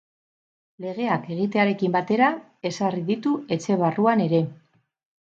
Legeak 0.83 1.27
egitearekin 1.33 1.91
batera 1.95 2.29
ezarri 2.69 3.03
ditu 3.09 3.33
etxe 3.57 3.77
barruan 3.83 4.25
ere. 4.25 4.41